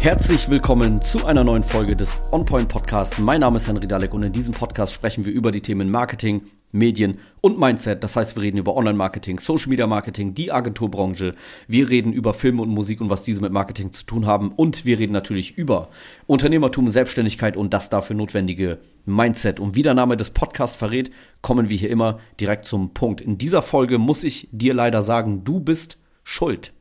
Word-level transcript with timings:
Herzlich 0.00 0.48
willkommen 0.48 0.98
zu 0.98 1.26
einer 1.26 1.44
neuen 1.44 1.62
Folge 1.62 1.94
des 1.94 2.16
OnPoint 2.32 2.70
Podcasts. 2.70 3.18
Mein 3.18 3.42
Name 3.42 3.58
ist 3.58 3.68
Henry 3.68 3.86
Dalek 3.86 4.14
und 4.14 4.22
in 4.22 4.32
diesem 4.32 4.54
Podcast 4.54 4.94
sprechen 4.94 5.26
wir 5.26 5.32
über 5.34 5.52
die 5.52 5.60
Themen 5.60 5.90
Marketing, 5.90 6.40
Medien 6.72 7.18
und 7.42 7.58
Mindset. 7.58 8.02
Das 8.02 8.16
heißt, 8.16 8.34
wir 8.34 8.42
reden 8.42 8.56
über 8.56 8.74
Online-Marketing, 8.74 9.38
Social-Media-Marketing, 9.38 10.32
die 10.32 10.52
Agenturbranche. 10.52 11.34
Wir 11.68 11.90
reden 11.90 12.14
über 12.14 12.32
Filme 12.32 12.62
und 12.62 12.70
Musik 12.70 13.02
und 13.02 13.10
was 13.10 13.24
diese 13.24 13.42
mit 13.42 13.52
Marketing 13.52 13.92
zu 13.92 14.06
tun 14.06 14.24
haben. 14.24 14.52
Und 14.52 14.86
wir 14.86 14.98
reden 14.98 15.12
natürlich 15.12 15.58
über 15.58 15.90
Unternehmertum, 16.26 16.88
Selbstständigkeit 16.88 17.58
und 17.58 17.74
das 17.74 17.90
dafür 17.90 18.16
notwendige 18.16 18.78
Mindset. 19.04 19.60
Und 19.60 19.76
wie 19.76 19.82
der 19.82 19.92
Name 19.92 20.16
des 20.16 20.30
Podcasts 20.30 20.78
verrät, 20.78 21.10
kommen 21.42 21.68
wir 21.68 21.76
hier 21.76 21.90
immer 21.90 22.20
direkt 22.40 22.64
zum 22.64 22.94
Punkt. 22.94 23.20
In 23.20 23.36
dieser 23.36 23.60
Folge 23.60 23.98
muss 23.98 24.24
ich 24.24 24.48
dir 24.50 24.72
leider 24.72 25.02
sagen, 25.02 25.44
du 25.44 25.60
bist 25.60 25.98
schuld. 26.24 26.72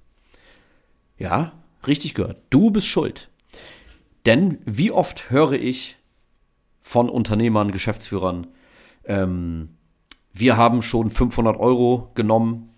Ja, 1.17 1.58
Richtig 1.87 2.13
gehört. 2.13 2.41
Du 2.49 2.71
bist 2.71 2.87
schuld. 2.87 3.29
Denn 4.25 4.59
wie 4.65 4.91
oft 4.91 5.29
höre 5.31 5.53
ich 5.53 5.97
von 6.81 7.09
Unternehmern, 7.09 7.71
Geschäftsführern, 7.71 8.47
ähm, 9.05 9.69
wir 10.33 10.57
haben 10.57 10.81
schon 10.81 11.09
500 11.09 11.57
Euro 11.57 12.11
genommen 12.15 12.69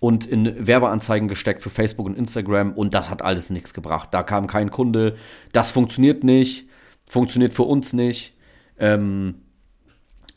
und 0.00 0.26
in 0.26 0.66
Werbeanzeigen 0.66 1.28
gesteckt 1.28 1.62
für 1.62 1.70
Facebook 1.70 2.06
und 2.06 2.16
Instagram 2.16 2.72
und 2.72 2.94
das 2.94 3.10
hat 3.10 3.22
alles 3.22 3.50
nichts 3.50 3.74
gebracht. 3.74 4.10
Da 4.12 4.22
kam 4.22 4.46
kein 4.46 4.70
Kunde, 4.70 5.16
das 5.52 5.70
funktioniert 5.70 6.24
nicht, 6.24 6.68
funktioniert 7.08 7.52
für 7.52 7.62
uns 7.64 7.92
nicht, 7.92 8.34
ähm, 8.78 9.36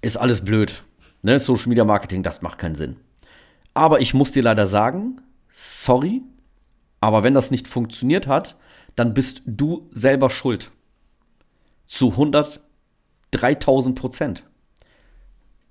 ist 0.02 0.18
alles 0.18 0.44
blöd. 0.44 0.84
Ne? 1.22 1.40
Social 1.40 1.70
Media 1.70 1.84
Marketing, 1.84 2.24
das 2.24 2.42
macht 2.42 2.58
keinen 2.58 2.76
Sinn. 2.76 2.96
Aber 3.74 4.02
ich 4.02 4.14
muss 4.14 4.32
dir 4.32 4.44
leider 4.44 4.66
sagen, 4.66 5.22
sorry, 5.50 6.24
aber 7.02 7.24
wenn 7.24 7.34
das 7.34 7.52
nicht 7.52 7.68
funktioniert 7.68 8.28
hat, 8.28 8.56
dann 8.96 9.14
bist 9.14 9.42
du 9.46 9.90
selber 9.92 10.30
schuld. 10.30 10.72
Zu 11.86 12.14
103.000 13.34 13.96
Prozent. 13.96 14.44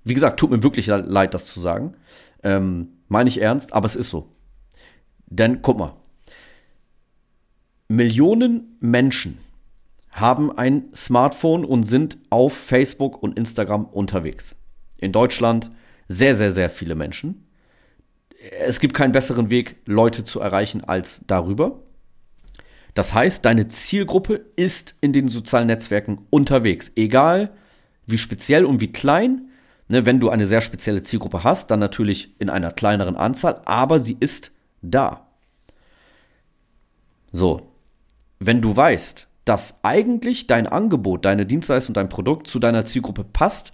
Wie 0.03 0.13
gesagt, 0.13 0.39
tut 0.39 0.51
mir 0.51 0.61
wirklich 0.61 0.87
leid, 0.87 1.33
das 1.33 1.47
zu 1.47 1.59
sagen. 1.59 1.95
Ähm, 2.43 2.89
meine 3.07 3.29
ich 3.29 3.41
ernst, 3.41 3.73
aber 3.73 3.85
es 3.85 3.95
ist 3.95 4.09
so. 4.09 4.29
Denn 5.27 5.61
guck 5.61 5.77
mal, 5.77 5.95
Millionen 7.87 8.77
Menschen 8.79 9.37
haben 10.11 10.51
ein 10.57 10.89
Smartphone 10.93 11.63
und 11.63 11.83
sind 11.83 12.17
auf 12.29 12.53
Facebook 12.53 13.21
und 13.23 13.37
Instagram 13.37 13.85
unterwegs. 13.85 14.55
In 14.97 15.11
Deutschland 15.11 15.71
sehr, 16.07 16.35
sehr, 16.35 16.51
sehr 16.51 16.69
viele 16.69 16.95
Menschen 16.95 17.47
es 18.49 18.79
gibt 18.79 18.93
keinen 18.93 19.11
besseren 19.11 19.49
Weg, 19.49 19.75
Leute 19.85 20.23
zu 20.25 20.39
erreichen 20.39 20.83
als 20.83 21.21
darüber. 21.27 21.79
Das 22.93 23.13
heißt, 23.13 23.45
deine 23.45 23.67
Zielgruppe 23.67 24.45
ist 24.55 24.95
in 25.01 25.13
den 25.13 25.29
sozialen 25.29 25.67
Netzwerken 25.67 26.25
unterwegs. 26.29 26.91
Egal 26.95 27.51
wie 28.05 28.17
speziell 28.17 28.65
und 28.65 28.81
wie 28.81 28.91
klein. 28.91 29.47
Ne, 29.87 30.05
wenn 30.05 30.19
du 30.19 30.29
eine 30.29 30.47
sehr 30.47 30.61
spezielle 30.61 31.03
Zielgruppe 31.03 31.43
hast, 31.43 31.69
dann 31.69 31.79
natürlich 31.79 32.39
in 32.39 32.49
einer 32.49 32.71
kleineren 32.71 33.17
Anzahl, 33.17 33.61
aber 33.65 33.99
sie 33.99 34.15
ist 34.19 34.51
da. 34.81 35.27
So, 37.33 37.71
wenn 38.39 38.61
du 38.61 38.75
weißt, 38.75 39.27
dass 39.45 39.79
eigentlich 39.83 40.47
dein 40.47 40.67
Angebot, 40.67 41.25
deine 41.25 41.45
Dienstleistung, 41.45 41.93
dein 41.93 42.09
Produkt 42.09 42.47
zu 42.47 42.59
deiner 42.59 42.85
Zielgruppe 42.85 43.25
passt 43.25 43.73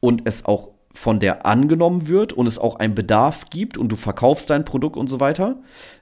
und 0.00 0.22
es 0.26 0.44
auch 0.44 0.73
von 0.94 1.18
der 1.18 1.44
angenommen 1.44 2.08
wird 2.08 2.32
und 2.32 2.46
es 2.46 2.58
auch 2.58 2.76
einen 2.76 2.94
Bedarf 2.94 3.50
gibt 3.50 3.76
und 3.76 3.88
du 3.88 3.96
verkaufst 3.96 4.48
dein 4.48 4.64
Produkt 4.64 4.96
und 4.96 5.08
so 5.08 5.20
weiter. 5.20 5.56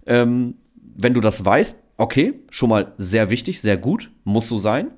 Ähm, 0.07 0.55
wenn 0.77 1.15
du 1.15 1.21
das 1.21 1.45
weißt, 1.45 1.77
okay, 1.97 2.35
schon 2.51 2.69
mal 2.69 2.93
sehr 2.99 3.31
wichtig, 3.31 3.61
sehr 3.61 3.79
gut, 3.79 4.11
muss 4.25 4.49
so 4.49 4.59
sein. 4.59 4.93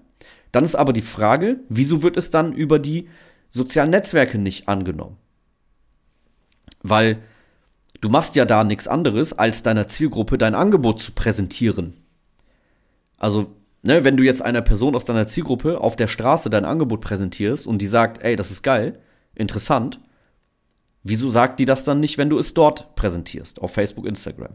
Dann 0.53 0.65
ist 0.65 0.75
aber 0.75 0.93
die 0.93 1.01
Frage, 1.01 1.61
wieso 1.69 2.03
wird 2.03 2.17
es 2.17 2.31
dann 2.31 2.53
über 2.53 2.79
die 2.79 3.09
sozialen 3.51 3.91
Netzwerke 3.91 4.39
nicht 4.39 4.69
angenommen? 4.69 5.17
Weil 6.83 7.19
du 8.01 8.09
machst 8.09 8.37
ja 8.37 8.45
da 8.45 8.65
nichts 8.65 8.89
anderes, 8.89 9.33
als 9.33 9.63
deiner 9.63 9.87
Zielgruppe 9.87 10.39
dein 10.39 10.55
Angebot 10.55 11.01
zu 11.01 11.13
präsentieren. 11.13 11.95
Also, 13.17 13.47
ne, 13.83 14.05
wenn 14.05 14.17
du 14.17 14.25
jetzt 14.25 14.43
einer 14.43 14.63
Person 14.63 14.95
aus 14.97 15.05
deiner 15.05 15.27
Zielgruppe 15.27 15.81
auf 15.81 15.97
der 15.97 16.09
Straße 16.09 16.51
dein 16.51 16.65
Angebot 16.65 17.01
präsentierst 17.01 17.67
und 17.67 17.79
die 17.79 17.87
sagt, 17.87 18.23
ey, 18.23 18.37
das 18.37 18.51
ist 18.51 18.63
geil, 18.63 18.99
Interessant. 19.35 20.01
Wieso 21.03 21.31
sagt 21.31 21.61
die 21.61 21.65
das 21.65 21.85
dann 21.85 22.01
nicht, 22.01 22.19
wenn 22.19 22.31
du 22.31 22.39
es 22.39 22.55
dort 22.55 22.95
präsentierst, 22.97 23.61
auf 23.61 23.73
Facebook, 23.73 24.07
Instagram? 24.07 24.55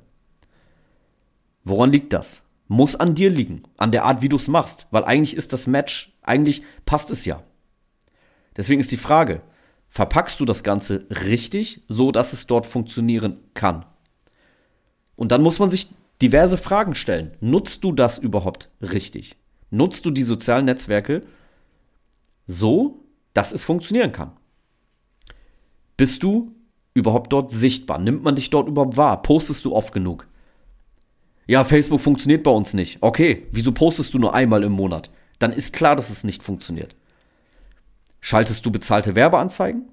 Woran 1.64 1.92
liegt 1.92 2.14
das? 2.14 2.44
Muss 2.68 2.96
an 2.96 3.16
dir 3.16 3.30
liegen, 3.30 3.64
an 3.78 3.92
der 3.92 4.06
Art, 4.06 4.22
wie 4.22 4.30
du 4.30 4.36
es 4.36 4.48
machst, 4.48 4.88
weil 4.92 5.04
eigentlich 5.04 5.36
ist 5.36 5.54
das 5.54 5.68
Match, 5.68 6.18
eigentlich 6.22 6.64
passt 6.86 7.12
es 7.12 7.26
ja. 7.26 7.44
Deswegen 8.58 8.80
ist 8.80 8.92
die 8.92 8.98
Frage, 8.98 9.42
verpackst 9.88 10.40
du 10.40 10.46
das 10.46 10.64
Ganze 10.64 11.08
richtig, 11.10 11.84
so 11.88 12.12
dass 12.12 12.34
es 12.34 12.48
dort 12.48 12.66
funktionieren 12.66 13.38
kann? 13.54 13.86
Und 15.16 15.32
dann 15.32 15.42
muss 15.42 15.60
man 15.60 15.70
sich 15.70 15.90
diverse 16.22 16.58
Fragen 16.58 16.96
stellen. 16.96 17.36
Nutzt 17.42 17.84
du 17.84 17.92
das 17.92 18.18
überhaupt 18.18 18.70
richtig? 18.82 19.36
Nutzt 19.70 20.06
du 20.06 20.12
die 20.12 20.24
sozialen 20.24 20.66
Netzwerke 20.66 21.24
so, 22.48 23.06
dass 23.34 23.52
es 23.52 23.64
funktionieren 23.64 24.12
kann? 24.12 24.39
Bist 26.00 26.24
du 26.24 26.56
überhaupt 26.94 27.34
dort 27.34 27.52
sichtbar? 27.52 28.00
Nimmt 28.00 28.24
man 28.24 28.34
dich 28.34 28.50
dort 28.50 28.70
überhaupt 28.70 28.96
wahr? 28.96 29.22
Postest 29.22 29.66
du 29.66 29.76
oft 29.76 29.92
genug? 29.92 30.28
Ja, 31.46 31.66
Facebook 31.66 32.00
funktioniert 32.00 32.42
bei 32.42 32.52
uns 32.52 32.74
nicht. 32.74 33.00
Okay, 33.02 33.48
wieso 33.52 33.74
postest 33.74 34.14
du 34.14 34.18
nur 34.18 34.34
einmal 34.34 34.64
im 34.64 34.72
Monat? 34.72 35.12
Dann 35.40 35.52
ist 35.52 35.74
klar, 35.74 35.98
dass 35.98 36.10
es 36.10 36.24
nicht 36.24 36.42
funktioniert. 36.42 36.96
Schaltest 38.22 38.66
du 38.66 38.72
bezahlte 38.72 39.18
Werbeanzeigen? 39.18 39.90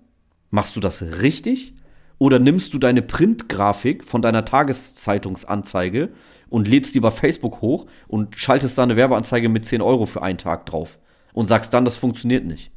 Machst 0.50 0.77
du 0.77 0.81
das 0.81 1.03
richtig? 1.03 1.75
Oder 2.19 2.39
nimmst 2.39 2.72
du 2.72 2.78
deine 2.78 3.03
Printgrafik 3.03 4.05
von 4.05 4.22
deiner 4.22 4.45
Tageszeitungsanzeige 4.45 6.11
und 6.49 6.69
lädst 6.69 6.95
die 6.95 7.00
bei 7.00 7.11
Facebook 7.11 7.62
hoch 7.62 7.87
und 8.06 8.37
schaltest 8.37 8.78
da 8.78 8.84
eine 8.84 8.95
Werbeanzeige 8.95 9.49
mit 9.49 9.65
10 9.65 9.83
Euro 9.83 10.06
für 10.06 10.22
einen 10.22 10.39
Tag 10.39 10.66
drauf 10.66 11.00
und 11.33 11.49
sagst 11.49 11.75
dann, 11.75 11.84
das 11.84 11.97
funktioniert 11.97 12.45
nicht? 12.45 12.71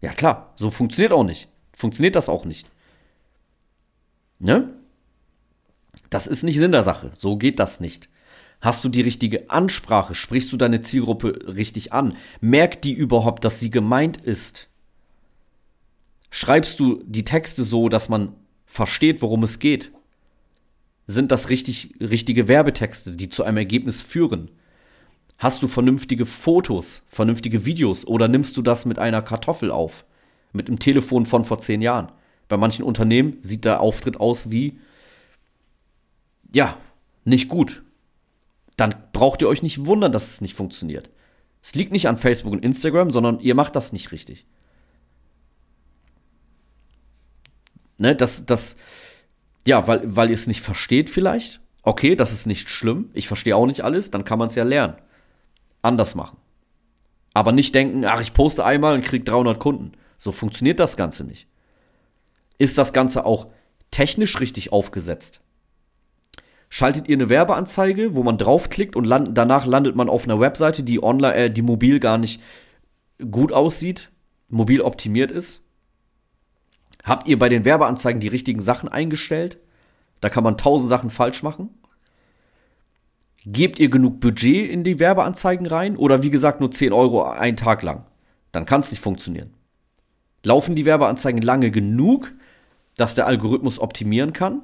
Ja 0.00 0.12
klar, 0.12 0.54
so 0.56 0.70
funktioniert 0.70 1.12
auch 1.12 1.24
nicht 1.24 1.51
funktioniert 1.82 2.14
das 2.14 2.28
auch 2.28 2.44
nicht. 2.44 2.70
Ne? 4.38 4.72
Das 6.10 6.28
ist 6.28 6.44
nicht 6.44 6.58
Sinn 6.58 6.70
der 6.70 6.84
Sache. 6.84 7.10
So 7.12 7.36
geht 7.36 7.58
das 7.58 7.80
nicht. 7.80 8.08
Hast 8.60 8.84
du 8.84 8.88
die 8.88 9.00
richtige 9.00 9.50
Ansprache? 9.50 10.14
Sprichst 10.14 10.52
du 10.52 10.56
deine 10.56 10.82
Zielgruppe 10.82 11.40
richtig 11.56 11.92
an? 11.92 12.16
Merkt 12.40 12.84
die 12.84 12.92
überhaupt, 12.92 13.44
dass 13.44 13.58
sie 13.58 13.70
gemeint 13.72 14.16
ist? 14.16 14.68
Schreibst 16.30 16.78
du 16.78 17.02
die 17.04 17.24
Texte 17.24 17.64
so, 17.64 17.88
dass 17.88 18.08
man 18.08 18.36
versteht, 18.64 19.20
worum 19.20 19.42
es 19.42 19.58
geht? 19.58 19.90
Sind 21.08 21.32
das 21.32 21.50
richtig, 21.50 21.96
richtige 22.00 22.46
Werbetexte, 22.46 23.16
die 23.16 23.28
zu 23.28 23.42
einem 23.42 23.56
Ergebnis 23.56 24.00
führen? 24.00 24.52
Hast 25.36 25.64
du 25.64 25.66
vernünftige 25.66 26.26
Fotos, 26.26 27.04
vernünftige 27.08 27.64
Videos 27.64 28.06
oder 28.06 28.28
nimmst 28.28 28.56
du 28.56 28.62
das 28.62 28.86
mit 28.86 29.00
einer 29.00 29.20
Kartoffel 29.20 29.72
auf? 29.72 30.04
Mit 30.52 30.68
einem 30.68 30.78
Telefon 30.78 31.26
von 31.26 31.44
vor 31.44 31.60
zehn 31.60 31.82
Jahren. 31.82 32.12
Bei 32.48 32.56
manchen 32.56 32.84
Unternehmen 32.84 33.38
sieht 33.40 33.64
der 33.64 33.80
Auftritt 33.80 34.20
aus 34.20 34.50
wie, 34.50 34.78
ja, 36.52 36.76
nicht 37.24 37.48
gut. 37.48 37.82
Dann 38.76 38.94
braucht 39.12 39.42
ihr 39.42 39.48
euch 39.48 39.62
nicht 39.62 39.86
wundern, 39.86 40.12
dass 40.12 40.28
es 40.28 40.40
nicht 40.40 40.54
funktioniert. 40.54 41.10
Es 41.62 41.74
liegt 41.74 41.92
nicht 41.92 42.08
an 42.08 42.18
Facebook 42.18 42.52
und 42.52 42.64
Instagram, 42.64 43.10
sondern 43.10 43.40
ihr 43.40 43.54
macht 43.54 43.76
das 43.76 43.92
nicht 43.92 44.12
richtig. 44.12 44.46
Ne, 47.98 48.16
das, 48.16 48.44
das, 48.46 48.76
ja, 49.64 49.86
weil, 49.86 50.02
weil 50.04 50.28
ihr 50.28 50.34
es 50.34 50.48
nicht 50.48 50.60
versteht 50.60 51.08
vielleicht. 51.08 51.60
Okay, 51.82 52.16
das 52.16 52.32
ist 52.32 52.46
nicht 52.46 52.68
schlimm. 52.68 53.10
Ich 53.12 53.28
verstehe 53.28 53.56
auch 53.56 53.66
nicht 53.66 53.82
alles, 53.82 54.10
dann 54.10 54.24
kann 54.24 54.38
man 54.38 54.48
es 54.48 54.56
ja 54.56 54.64
lernen. 54.64 54.96
Anders 55.82 56.14
machen. 56.14 56.36
Aber 57.34 57.52
nicht 57.52 57.74
denken, 57.74 58.04
ach, 58.04 58.20
ich 58.20 58.34
poste 58.34 58.64
einmal 58.64 58.94
und 58.94 59.04
krieg 59.04 59.24
300 59.24 59.58
Kunden. 59.58 59.92
So 60.22 60.30
funktioniert 60.30 60.78
das 60.78 60.96
Ganze 60.96 61.24
nicht. 61.24 61.48
Ist 62.56 62.78
das 62.78 62.92
Ganze 62.92 63.26
auch 63.26 63.48
technisch 63.90 64.38
richtig 64.38 64.70
aufgesetzt? 64.70 65.40
Schaltet 66.68 67.08
ihr 67.08 67.16
eine 67.16 67.28
Werbeanzeige, 67.28 68.14
wo 68.14 68.22
man 68.22 68.38
draufklickt 68.38 68.94
und 68.94 69.04
land 69.04 69.36
danach 69.36 69.66
landet 69.66 69.96
man 69.96 70.08
auf 70.08 70.22
einer 70.22 70.38
Webseite, 70.38 70.84
die 70.84 71.02
online, 71.02 71.34
äh, 71.34 71.50
die 71.50 71.62
mobil 71.62 71.98
gar 71.98 72.18
nicht 72.18 72.40
gut 73.32 73.52
aussieht, 73.52 74.12
mobil 74.48 74.80
optimiert 74.80 75.32
ist? 75.32 75.64
Habt 77.02 77.26
ihr 77.26 77.36
bei 77.36 77.48
den 77.48 77.64
Werbeanzeigen 77.64 78.20
die 78.20 78.28
richtigen 78.28 78.62
Sachen 78.62 78.88
eingestellt? 78.88 79.58
Da 80.20 80.28
kann 80.28 80.44
man 80.44 80.56
tausend 80.56 80.88
Sachen 80.88 81.10
falsch 81.10 81.42
machen. 81.42 81.68
Gebt 83.44 83.80
ihr 83.80 83.90
genug 83.90 84.20
Budget 84.20 84.70
in 84.70 84.84
die 84.84 85.00
Werbeanzeigen 85.00 85.66
rein 85.66 85.96
oder 85.96 86.22
wie 86.22 86.30
gesagt 86.30 86.60
nur 86.60 86.70
10 86.70 86.92
Euro 86.92 87.24
einen 87.24 87.56
Tag 87.56 87.82
lang? 87.82 88.06
Dann 88.52 88.66
kann 88.66 88.82
es 88.82 88.92
nicht 88.92 89.00
funktionieren. 89.00 89.52
Laufen 90.42 90.74
die 90.74 90.84
Werbeanzeigen 90.84 91.42
lange 91.42 91.70
genug, 91.70 92.32
dass 92.96 93.14
der 93.14 93.26
Algorithmus 93.26 93.78
optimieren 93.78 94.32
kann? 94.32 94.62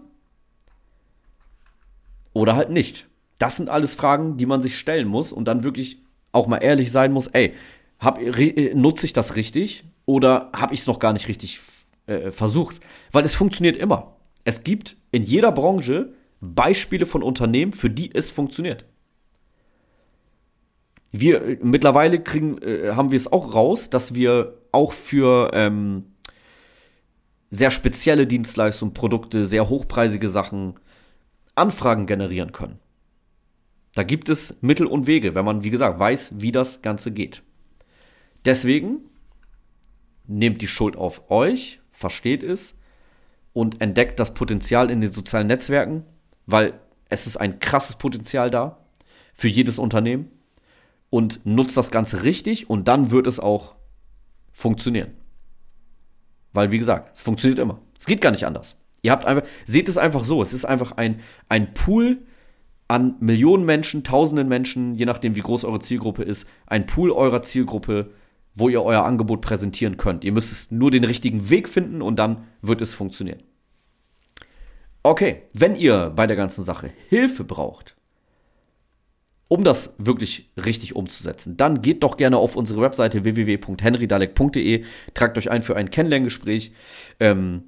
Oder 2.32 2.56
halt 2.56 2.70
nicht. 2.70 3.06
Das 3.38 3.56
sind 3.56 3.68
alles 3.68 3.94
Fragen, 3.94 4.36
die 4.36 4.46
man 4.46 4.62
sich 4.62 4.78
stellen 4.78 5.08
muss 5.08 5.32
und 5.32 5.46
dann 5.46 5.62
wirklich 5.62 6.02
auch 6.32 6.46
mal 6.46 6.58
ehrlich 6.58 6.92
sein 6.92 7.12
muss, 7.12 7.28
ey, 7.28 7.54
hab, 7.98 8.20
nutze 8.74 9.06
ich 9.06 9.12
das 9.12 9.36
richtig 9.36 9.84
oder 10.06 10.50
habe 10.54 10.74
ich 10.74 10.80
es 10.80 10.86
noch 10.86 10.98
gar 10.98 11.12
nicht 11.12 11.28
richtig 11.28 11.60
äh, 12.06 12.30
versucht? 12.30 12.80
Weil 13.12 13.24
es 13.24 13.34
funktioniert 13.34 13.76
immer. 13.76 14.16
Es 14.44 14.62
gibt 14.62 14.96
in 15.10 15.22
jeder 15.22 15.52
Branche 15.52 16.12
Beispiele 16.40 17.06
von 17.06 17.22
Unternehmen, 17.22 17.72
für 17.72 17.90
die 17.90 18.14
es 18.14 18.30
funktioniert. 18.30 18.84
Wir 21.10 21.42
äh, 21.42 21.58
mittlerweile 21.62 22.22
kriegen, 22.22 22.58
äh, 22.58 22.92
haben 22.94 23.10
wir 23.10 23.16
es 23.16 23.30
auch 23.30 23.54
raus, 23.54 23.90
dass 23.90 24.14
wir 24.14 24.58
auch 24.72 24.92
für 24.92 25.50
ähm, 25.54 26.04
sehr 27.50 27.70
spezielle 27.70 28.26
Dienstleistungen, 28.26 28.92
Produkte, 28.92 29.46
sehr 29.46 29.68
hochpreisige 29.68 30.28
Sachen 30.28 30.74
Anfragen 31.54 32.06
generieren 32.06 32.52
können. 32.52 32.78
Da 33.94 34.02
gibt 34.04 34.28
es 34.28 34.62
Mittel 34.62 34.86
und 34.86 35.06
Wege, 35.06 35.34
wenn 35.34 35.44
man, 35.44 35.64
wie 35.64 35.70
gesagt, 35.70 35.98
weiß, 35.98 36.34
wie 36.40 36.52
das 36.52 36.82
Ganze 36.82 37.10
geht. 37.10 37.42
Deswegen 38.44 39.00
nehmt 40.26 40.60
die 40.62 40.68
Schuld 40.68 40.94
auf 40.94 41.30
euch, 41.30 41.80
versteht 41.90 42.42
es 42.42 42.78
und 43.54 43.80
entdeckt 43.80 44.20
das 44.20 44.34
Potenzial 44.34 44.90
in 44.90 45.00
den 45.00 45.12
sozialen 45.12 45.48
Netzwerken, 45.48 46.04
weil 46.46 46.74
es 47.08 47.26
ist 47.26 47.38
ein 47.38 47.58
krasses 47.58 47.96
Potenzial 47.96 48.50
da 48.50 48.78
für 49.34 49.48
jedes 49.48 49.78
Unternehmen 49.78 50.30
und 51.10 51.44
nutzt 51.44 51.76
das 51.76 51.90
Ganze 51.90 52.22
richtig 52.24 52.68
und 52.68 52.88
dann 52.88 53.10
wird 53.10 53.26
es 53.26 53.40
auch 53.40 53.74
funktionieren. 54.52 55.14
Weil, 56.52 56.70
wie 56.70 56.78
gesagt, 56.78 57.14
es 57.14 57.20
funktioniert 57.20 57.58
immer. 57.58 57.80
Es 57.98 58.06
geht 58.06 58.20
gar 58.20 58.30
nicht 58.30 58.46
anders. 58.46 58.80
Ihr 59.02 59.12
habt 59.12 59.24
einfach, 59.24 59.44
seht 59.66 59.88
es 59.88 59.98
einfach 59.98 60.24
so, 60.24 60.42
es 60.42 60.52
ist 60.52 60.64
einfach 60.64 60.92
ein, 60.92 61.20
ein 61.48 61.72
Pool 61.74 62.18
an 62.88 63.16
Millionen 63.20 63.64
Menschen, 63.64 64.02
Tausenden 64.02 64.48
Menschen, 64.48 64.94
je 64.94 65.04
nachdem, 65.04 65.36
wie 65.36 65.40
groß 65.40 65.64
eure 65.64 65.78
Zielgruppe 65.78 66.22
ist, 66.22 66.48
ein 66.66 66.86
Pool 66.86 67.10
eurer 67.12 67.42
Zielgruppe, 67.42 68.10
wo 68.54 68.68
ihr 68.68 68.82
euer 68.82 69.04
Angebot 69.04 69.40
präsentieren 69.40 69.98
könnt. 69.98 70.24
Ihr 70.24 70.32
müsst 70.32 70.72
nur 70.72 70.90
den 70.90 71.04
richtigen 71.04 71.48
Weg 71.50 71.68
finden 71.68 72.02
und 72.02 72.18
dann 72.18 72.44
wird 72.60 72.80
es 72.80 72.94
funktionieren. 72.94 73.42
Okay, 75.04 75.42
wenn 75.52 75.76
ihr 75.76 76.10
bei 76.10 76.26
der 76.26 76.36
ganzen 76.36 76.64
Sache 76.64 76.90
Hilfe 77.08 77.44
braucht, 77.44 77.96
um 79.48 79.64
das 79.64 79.94
wirklich 79.98 80.50
richtig 80.56 80.94
umzusetzen, 80.94 81.56
dann 81.56 81.82
geht 81.82 82.02
doch 82.02 82.16
gerne 82.16 82.36
auf 82.36 82.54
unsere 82.54 82.80
Webseite 82.80 83.24
www.henrydalek.de, 83.24 84.84
tragt 85.14 85.38
euch 85.38 85.50
ein 85.50 85.62
für 85.62 85.76
ein 85.76 85.90
Kennenlerngespräch. 85.90 86.72
Ähm, 87.18 87.64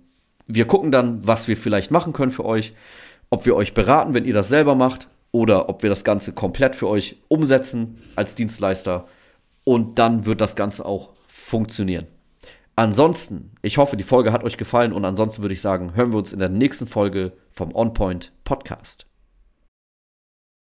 wir 0.47 0.67
gucken 0.67 0.93
dann, 0.93 1.27
was 1.27 1.49
wir 1.49 1.57
vielleicht 1.57 1.91
machen 1.91 2.13
können 2.13 2.33
für 2.33 2.45
euch, 2.45 2.75
ob 3.31 3.47
wir 3.47 3.57
euch 3.57 3.75
beraten, 3.75 4.15
wenn 4.15 4.25
ihr 4.25 4.35
das 4.35 4.49
selber 4.49 4.75
macht, 4.75 5.09
oder 5.33 5.69
ob 5.69 5.83
wir 5.83 5.91
das 5.91 6.05
Ganze 6.05 6.33
komplett 6.33 6.75
für 6.75 6.89
euch 6.89 7.17
umsetzen 7.29 8.03
als 8.17 8.35
Dienstleister. 8.35 9.07
Und 9.65 9.99
dann 9.99 10.27
wird 10.27 10.41
das 10.41 10.57
Ganze 10.57 10.85
auch 10.85 11.11
funktionieren. 11.29 12.07
Ansonsten, 12.77 13.53
ich 13.63 13.79
hoffe, 13.79 13.97
die 13.97 14.05
Folge 14.05 14.33
hat 14.33 14.43
euch 14.43 14.57
gefallen 14.57 14.93
und 14.93 15.05
ansonsten 15.05 15.43
würde 15.43 15.55
ich 15.55 15.61
sagen, 15.61 15.95
hören 15.95 16.13
wir 16.13 16.19
uns 16.19 16.33
in 16.33 16.39
der 16.39 16.49
nächsten 16.49 16.87
Folge 16.87 17.33
vom 17.51 17.75
OnPoint 17.75 18.33
Podcast. 18.45 19.10